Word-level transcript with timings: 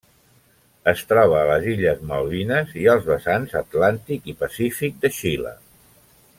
Es 0.91 1.03
troba 1.11 1.35
a 1.41 1.49
les 1.49 1.67
illes 1.73 2.01
Malvines 2.13 2.73
i 2.85 2.87
els 2.95 3.07
vessants 3.11 3.55
atlàntic 3.63 4.29
i 4.35 4.39
pacífic 4.43 5.01
de 5.05 5.17
Xile. 5.23 5.57